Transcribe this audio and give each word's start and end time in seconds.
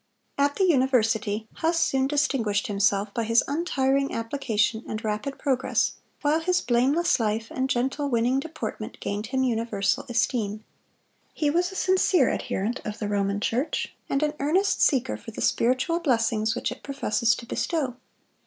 At 0.35 0.55
the 0.55 0.63
university, 0.63 1.47
Huss 1.57 1.77
soon 1.79 2.07
distinguished 2.07 2.65
himself 2.65 3.13
by 3.13 3.23
his 3.23 3.43
untiring 3.47 4.15
application 4.15 4.83
and 4.89 5.03
rapid 5.03 5.37
progress, 5.37 5.91
while 6.23 6.39
his 6.39 6.59
blameless 6.59 7.19
life 7.19 7.51
and 7.51 7.69
gentle, 7.69 8.09
winning 8.09 8.39
deportment 8.39 8.99
gained 8.99 9.27
him 9.27 9.43
universal 9.43 10.03
esteem. 10.09 10.63
He 11.35 11.51
was 11.51 11.71
a 11.71 11.75
sincere 11.75 12.29
adherent 12.31 12.81
of 12.83 12.97
the 12.97 13.07
Roman 13.09 13.39
Church, 13.39 13.93
and 14.09 14.23
an 14.23 14.33
earnest 14.39 14.81
seeker 14.81 15.17
for 15.17 15.29
the 15.29 15.39
spiritual 15.41 15.99
blessings 15.99 16.55
which 16.55 16.71
it 16.71 16.81
professes 16.81 17.35
to 17.35 17.45
bestow. 17.45 17.95